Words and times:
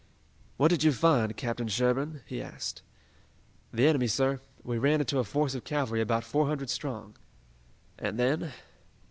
"What 0.57 0.69
did 0.69 0.81
you 0.83 0.91
find, 0.93 1.37
Captain 1.37 1.67
Sherburne?" 1.67 2.21
he 2.25 2.41
asked. 2.41 2.81
"The 3.71 3.85
enemy, 3.85 4.07
sir. 4.07 4.41
We 4.63 4.79
ran 4.79 4.99
into 4.99 5.19
a 5.19 5.23
force 5.23 5.53
of 5.53 5.63
cavalry 5.63 6.01
about 6.01 6.23
four 6.23 6.47
hundred 6.47 6.71
strong." 6.71 7.17
"And 7.99 8.17
then?" 8.17 8.51